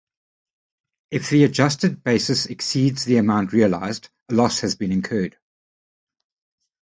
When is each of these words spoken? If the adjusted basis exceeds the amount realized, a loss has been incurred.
If 1.11 1.29
the 1.29 1.43
adjusted 1.43 2.01
basis 2.03 2.47
exceeds 2.47 3.05
the 3.05 3.17
amount 3.17 3.53
realized, 3.53 4.09
a 4.29 4.33
loss 4.33 4.61
has 4.61 4.73
been 4.73 4.91
incurred. 4.91 5.37